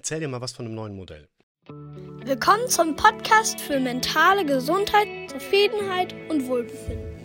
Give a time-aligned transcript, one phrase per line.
[0.00, 1.28] erzähle dir mal was von einem neuen Modell.
[1.68, 7.20] Willkommen zum Podcast für mentale Gesundheit, Zufriedenheit und Wohlbefinden.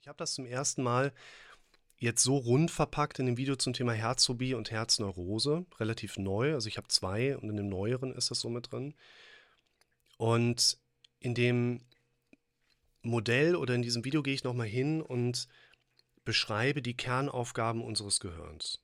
[0.00, 1.12] Ich habe das zum ersten Mal
[1.98, 5.66] jetzt so rund verpackt in dem Video zum Thema Herzphobie und Herzneurose.
[5.78, 6.54] Relativ neu.
[6.54, 8.94] Also ich habe zwei und in dem neueren ist das so mit drin.
[10.16, 10.78] Und
[11.20, 11.80] in dem
[13.02, 15.46] Modell oder in diesem Video gehe ich nochmal hin und
[16.24, 18.80] beschreibe die Kernaufgaben unseres Gehirns.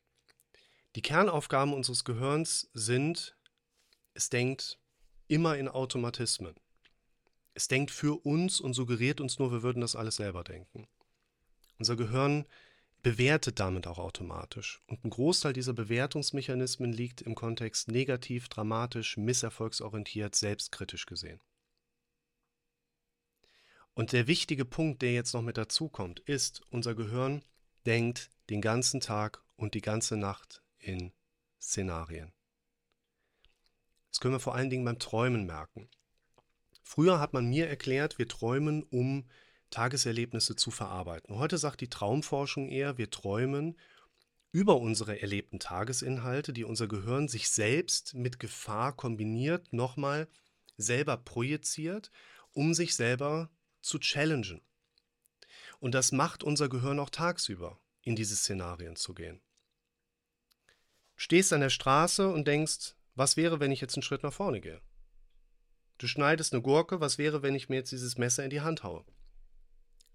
[0.97, 3.37] Die Kernaufgaben unseres Gehirns sind,
[4.15, 4.79] es denkt
[5.29, 6.55] immer in Automatismen.
[7.53, 10.89] Es denkt für uns und suggeriert uns nur, wir würden das alles selber denken.
[11.79, 12.47] Unser Gehirn
[13.03, 14.81] bewertet damit auch automatisch.
[14.87, 21.41] Und ein Großteil dieser Bewertungsmechanismen liegt im Kontext negativ, dramatisch, misserfolgsorientiert, selbstkritisch gesehen.
[23.93, 27.45] Und der wichtige Punkt, der jetzt noch mit dazu kommt, ist, unser Gehirn
[27.85, 31.13] denkt den ganzen Tag und die ganze Nacht in
[31.61, 32.33] Szenarien.
[34.11, 35.91] Das können wir vor allen Dingen beim Träumen merken.
[36.83, 39.29] Früher hat man mir erklärt, wir träumen, um
[39.71, 41.37] Tageserlebnisse zu verarbeiten.
[41.37, 43.77] Heute sagt die Traumforschung eher, wir träumen
[44.53, 50.29] über unsere erlebten Tagesinhalte, die unser Gehirn sich selbst mit Gefahr kombiniert, nochmal
[50.77, 52.11] selber projiziert,
[52.53, 53.51] um sich selber
[53.83, 54.63] zu challengen.
[55.81, 59.43] Und das macht unser Gehirn auch tagsüber, in diese Szenarien zu gehen.
[61.17, 64.61] Stehst an der Straße und denkst, was wäre, wenn ich jetzt einen Schritt nach vorne
[64.61, 64.81] gehe?
[65.99, 68.83] Du schneidest eine Gurke, was wäre, wenn ich mir jetzt dieses Messer in die Hand
[68.83, 69.05] haue?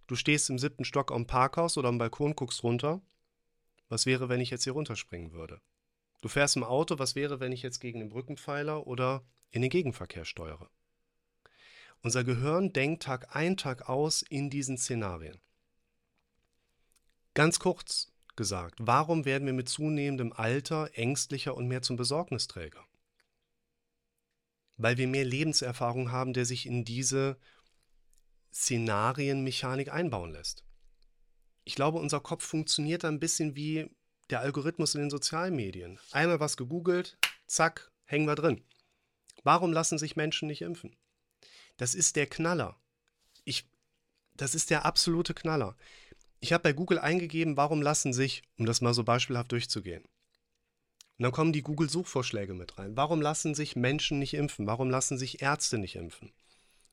[0.06, 3.02] Du stehst im siebten Stock am Parkhaus oder am Balkon, guckst runter.
[3.90, 5.60] Was wäre, wenn ich jetzt hier runterspringen würde?
[6.22, 9.72] Du fährst im Auto, was wäre, wenn ich jetzt gegen den Brückenpfeiler oder in den
[9.72, 10.70] Gegenverkehr steuere?
[12.04, 15.40] Unser Gehirn denkt Tag ein, Tag aus in diesen Szenarien.
[17.34, 22.86] Ganz kurz gesagt, warum werden wir mit zunehmendem Alter ängstlicher und mehr zum Besorgnisträger?
[24.78, 27.38] Weil wir mehr Lebenserfahrung haben, der sich in diese
[28.54, 30.64] Szenarienmechanik einbauen lässt.
[31.64, 33.90] Ich glaube, unser Kopf funktioniert ein bisschen wie
[34.30, 36.00] der Algorithmus in den sozialen Medien.
[36.12, 37.18] Einmal was gegoogelt,
[37.48, 38.64] zack, hängen wir drin.
[39.44, 40.96] Warum lassen sich Menschen nicht impfen?
[41.78, 42.80] Das ist der Knaller.
[43.44, 43.70] Ich,
[44.36, 45.76] das ist der absolute Knaller.
[46.44, 50.04] Ich habe bei Google eingegeben, warum lassen sich, um das mal so beispielhaft durchzugehen.
[50.04, 52.98] Und dann kommen die Google-Suchvorschläge mit rein.
[52.98, 54.66] Warum lassen sich Menschen nicht impfen?
[54.66, 56.34] Warum lassen sich Ärzte nicht impfen?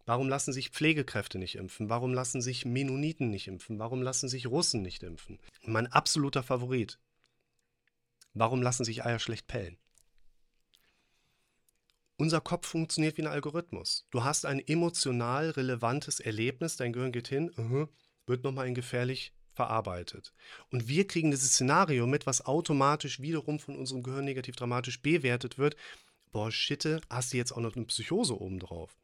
[0.04, 1.88] Warum lassen sich Pflegekräfte nicht impfen?
[1.88, 3.78] Warum lassen sich Mennoniten nicht impfen?
[3.78, 5.38] Warum lassen sich Russen nicht impfen?
[5.62, 6.98] Mein absoluter Favorit.
[8.34, 9.78] Warum lassen sich Eier schlecht pellen?
[12.18, 14.06] Unser Kopf funktioniert wie ein Algorithmus.
[14.10, 17.88] Du hast ein emotional relevantes Erlebnis, dein Gehirn geht hin, uh -huh,
[18.26, 20.32] wird nochmal in gefährlich verarbeitet.
[20.70, 25.58] Und wir kriegen dieses Szenario mit, was automatisch wiederum von unserem Gehirn negativ dramatisch bewertet
[25.58, 25.74] wird.
[26.30, 28.96] Boah, Schitte, hast du jetzt auch noch eine Psychose obendrauf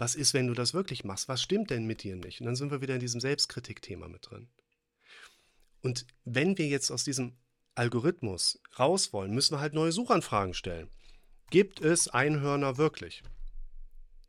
[0.00, 1.28] was ist, wenn du das wirklich machst?
[1.28, 2.40] Was stimmt denn mit dir nicht?
[2.40, 4.48] Und dann sind wir wieder in diesem Selbstkritik-Thema mit drin.
[5.82, 7.36] Und wenn wir jetzt aus diesem
[7.74, 10.88] Algorithmus raus wollen, müssen wir halt neue Suchanfragen stellen.
[11.50, 13.22] Gibt es Einhörner wirklich?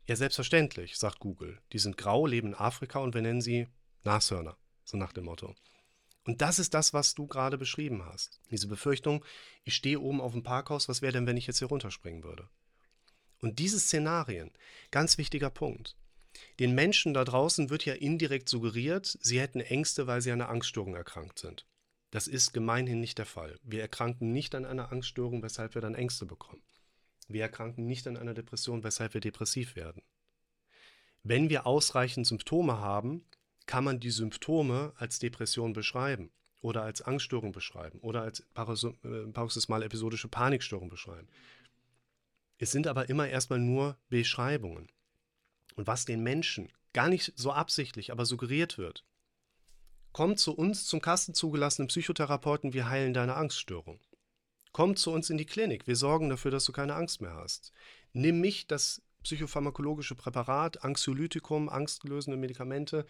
[0.06, 1.58] Ja, selbstverständlich, sagt Google.
[1.72, 3.68] Die sind grau, leben in Afrika und wir nennen sie
[4.04, 5.54] Nashörner, so nach dem Motto.
[6.24, 8.40] Und das ist das, was du gerade beschrieben hast.
[8.50, 9.24] Diese Befürchtung,
[9.64, 12.48] ich stehe oben auf dem Parkhaus, was wäre denn, wenn ich jetzt hier runterspringen würde?
[13.40, 14.52] Und diese Szenarien,
[14.92, 15.96] ganz wichtiger Punkt.
[16.60, 20.50] Den Menschen da draußen wird ja indirekt suggeriert, sie hätten Ängste, weil sie an einer
[20.50, 21.66] Angststörung erkrankt sind.
[22.12, 23.58] Das ist gemeinhin nicht der Fall.
[23.62, 26.62] Wir erkranken nicht an einer Angststörung, weshalb wir dann Ängste bekommen.
[27.26, 30.02] Wir erkranken nicht an einer Depression, weshalb wir depressiv werden.
[31.22, 33.24] Wenn wir ausreichend Symptome haben,
[33.66, 36.30] kann man die Symptome als Depression beschreiben
[36.60, 41.28] oder als Angststörung beschreiben oder als äh, paroxysmale episodische Panikstörung beschreiben.
[42.58, 44.88] Es sind aber immer erstmal nur Beschreibungen.
[45.74, 49.04] Und was den Menschen gar nicht so absichtlich, aber suggeriert wird,
[50.12, 54.00] kommt zu uns zum kastenzugelassenen Psychotherapeuten, wir heilen deine Angststörung.
[54.72, 57.72] Komm zu uns in die Klinik, wir sorgen dafür, dass du keine Angst mehr hast.
[58.12, 63.06] Nimm mich, das psychopharmakologische Präparat, Anxiolytikum, angstlösende Medikamente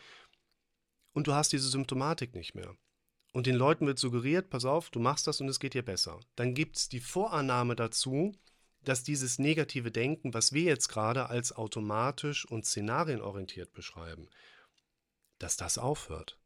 [1.13, 2.77] und du hast diese Symptomatik nicht mehr.
[3.33, 6.21] Und den Leuten wird suggeriert, pass auf, du machst das und es geht dir besser.
[6.37, 8.33] Dann gibt es die Vorannahme dazu,
[8.85, 14.29] dass dieses negative Denken, was wir jetzt gerade als automatisch und szenarienorientiert beschreiben,
[15.39, 16.39] dass das aufhört.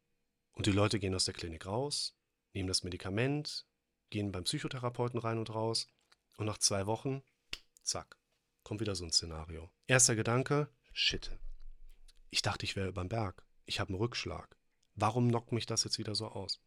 [0.53, 2.15] Und die Leute gehen aus der Klinik raus,
[2.53, 3.65] nehmen das Medikament,
[4.09, 5.89] gehen beim Psychotherapeuten rein und raus
[6.37, 7.21] und nach zwei Wochen,
[7.83, 8.17] zack,
[8.63, 9.71] kommt wieder so ein Szenario.
[9.87, 11.31] Erster Gedanke, shit.
[12.29, 13.45] Ich dachte, ich wäre überm Berg.
[13.65, 14.56] Ich habe einen Rückschlag.
[14.97, 16.59] Warum knockt mich das jetzt wieder so aus?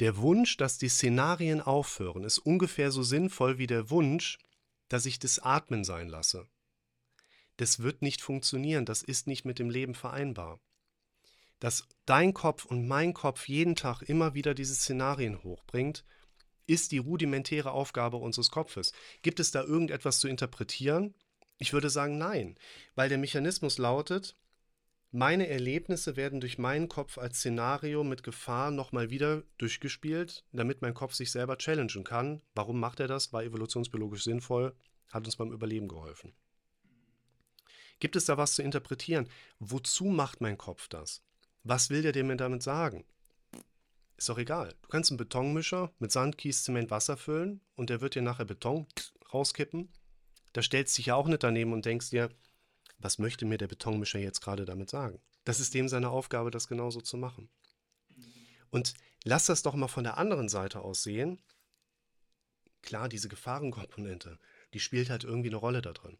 [0.00, 4.38] Der Wunsch, dass die Szenarien aufhören, ist ungefähr so sinnvoll wie der Wunsch,
[4.88, 6.48] dass ich das Atmen sein lasse.
[7.56, 10.58] Das wird nicht funktionieren, das ist nicht mit dem Leben vereinbar.
[11.60, 16.04] Dass dein Kopf und mein Kopf jeden Tag immer wieder diese Szenarien hochbringt,
[16.66, 18.92] ist die rudimentäre Aufgabe unseres Kopfes.
[19.22, 21.14] Gibt es da irgendetwas zu interpretieren?
[21.58, 22.58] Ich würde sagen nein,
[22.96, 24.36] weil der Mechanismus lautet,
[25.14, 30.94] meine Erlebnisse werden durch meinen Kopf als Szenario mit Gefahr nochmal wieder durchgespielt, damit mein
[30.94, 32.40] Kopf sich selber challengen kann.
[32.54, 33.30] Warum macht er das?
[33.30, 34.74] War evolutionsbiologisch sinnvoll,
[35.10, 36.32] hat uns beim Überleben geholfen.
[38.00, 39.28] Gibt es da was zu interpretieren?
[39.58, 41.22] Wozu macht mein Kopf das?
[41.62, 43.04] Was will der mir damit sagen?
[44.16, 44.74] Ist doch egal.
[44.80, 48.46] Du kannst einen Betonmischer mit Sand, Kies, Zement, Wasser füllen und der wird dir nachher
[48.46, 48.86] Beton
[49.32, 49.92] rauskippen.
[50.54, 52.30] Da stellst du dich ja auch nicht daneben und denkst dir,
[53.02, 55.20] was möchte mir der Betonmischer jetzt gerade damit sagen?
[55.44, 57.50] Das ist dem seine Aufgabe, das genauso zu machen.
[58.70, 58.94] Und
[59.24, 61.40] lass das doch mal von der anderen Seite aus sehen.
[62.80, 64.38] Klar, diese Gefahrenkomponente,
[64.72, 66.18] die spielt halt irgendwie eine Rolle da drin.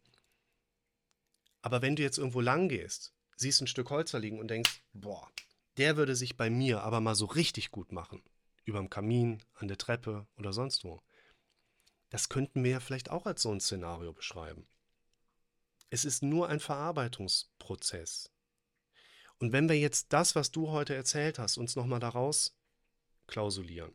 [1.61, 4.83] Aber wenn du jetzt irgendwo lang gehst, siehst ein Stück Holz da liegen und denkst,
[4.93, 5.29] boah,
[5.77, 8.21] der würde sich bei mir aber mal so richtig gut machen.
[8.65, 11.01] Überm Kamin, an der Treppe oder sonst wo.
[12.09, 14.67] Das könnten wir ja vielleicht auch als so ein Szenario beschreiben.
[15.93, 18.31] Es ist nur ein Verarbeitungsprozess.
[19.37, 22.57] Und wenn wir jetzt das, was du heute erzählt hast, uns nochmal daraus
[23.27, 23.93] klausulieren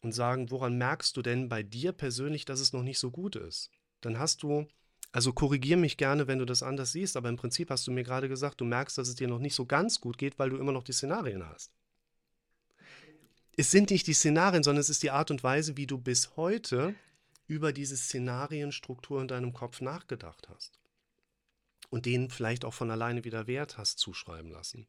[0.00, 3.36] und sagen, woran merkst du denn bei dir persönlich, dass es noch nicht so gut
[3.36, 3.70] ist?
[4.00, 4.66] Dann hast du,
[5.12, 8.02] also korrigier mich gerne, wenn du das anders siehst, aber im Prinzip hast du mir
[8.02, 10.56] gerade gesagt, du merkst, dass es dir noch nicht so ganz gut geht, weil du
[10.56, 11.70] immer noch die Szenarien hast.
[13.56, 16.34] Es sind nicht die Szenarien, sondern es ist die Art und Weise, wie du bis
[16.34, 16.96] heute
[17.46, 20.80] über diese Szenarienstruktur in deinem Kopf nachgedacht hast
[21.90, 24.88] und denen vielleicht auch von alleine wieder Wert hast zuschreiben lassen.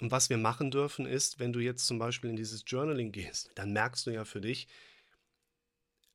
[0.00, 3.50] Und was wir machen dürfen ist, wenn du jetzt zum Beispiel in dieses Journaling gehst,
[3.54, 4.66] dann merkst du ja für dich,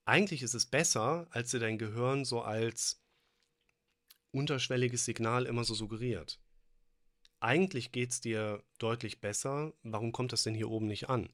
[0.06, 3.02] eigentlich ist es besser, als dir dein Gehirn so als
[4.32, 6.40] unterschwelliges Signal immer so suggeriert.
[7.40, 9.74] Eigentlich geht es dir deutlich besser.
[9.84, 11.30] Warum kommt das denn hier oben nicht an?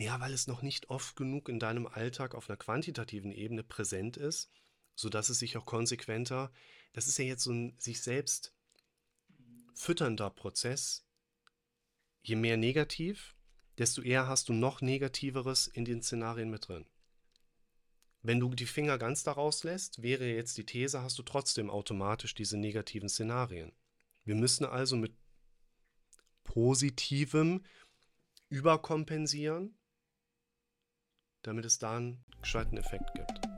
[0.00, 4.16] Ja, weil es noch nicht oft genug in deinem Alltag auf einer quantitativen Ebene präsent
[4.16, 4.50] ist,
[4.94, 6.50] sodass es sich auch konsequenter,
[6.94, 8.54] das ist ja jetzt so ein sich selbst
[9.74, 11.06] fütternder Prozess.
[12.22, 13.36] Je mehr negativ,
[13.76, 16.86] desto eher hast du noch negativeres in den Szenarien mit drin.
[18.22, 22.34] Wenn du die Finger ganz daraus lässt, wäre jetzt die These, hast du trotzdem automatisch
[22.34, 23.70] diese negativen Szenarien.
[24.24, 25.14] Wir müssen also mit
[26.44, 27.66] positivem
[28.48, 29.76] überkompensieren
[31.42, 33.49] damit es da einen gescheiten Effekt gibt.